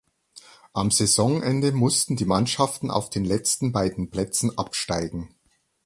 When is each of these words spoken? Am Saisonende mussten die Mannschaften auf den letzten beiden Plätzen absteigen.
Am 0.73 0.89
Saisonende 0.89 1.73
mussten 1.73 2.15
die 2.15 2.25
Mannschaften 2.25 2.89
auf 2.89 3.11
den 3.11 3.23
letzten 3.23 3.71
beiden 3.71 4.09
Plätzen 4.09 4.57
absteigen. 4.57 5.35